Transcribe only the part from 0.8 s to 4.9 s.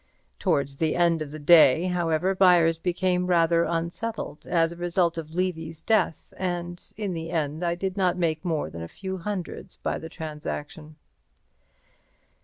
end of the day, however, buyers became rather unsettled as a